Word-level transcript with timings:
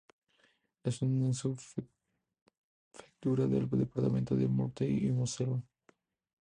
Es 0.83 1.03
una 1.03 1.31
subprefectura 1.31 3.45
del 3.45 3.69
departamento 3.69 4.35
de 4.35 4.47
Meurthe 4.47 4.89
y 4.89 5.11
Mosela. 5.11 5.61